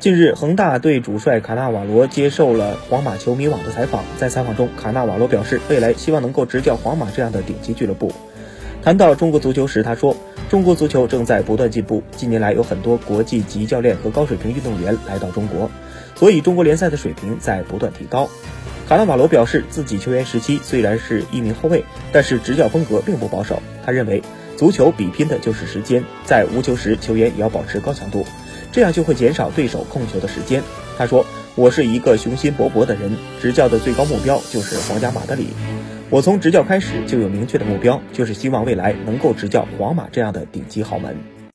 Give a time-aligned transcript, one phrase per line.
[0.00, 4.02] 近日，恒大队主帅卡纳瓦罗接受了皇马球迷网的采访。
[4.16, 8.10] 在采访中，卡纳瓦罗表示，未来希望能够执教皇马这样的顶级俱乐部。
[8.82, 10.16] 谈到中国足球时，他说
[10.48, 15.70] ：“中国足球正在不断进步，近年来有很多国际级教练和高水平运动员来到中国，
[16.14, 18.30] 所以中国联赛的水平在不断提高。”
[18.88, 23.62] 卡纳瓦罗表示，自己球员时期虽然是一名后卫，但是执教风格并不保守。
[23.84, 24.22] 他认为，
[24.56, 28.24] 足球比拼的就是时间，在无球时，球员也要保持高强度。
[28.74, 30.60] 这样就会减少对手控球的时间。
[30.98, 31.24] 他说
[31.54, 35.46] ：“我是一个雄心勃勃的人，执教的最高目标就是皇家马德里。
[36.10, 41.16] 我从执教开始就有明确的目标，就是希望未来能够执教皇马这样的顶级豪门。”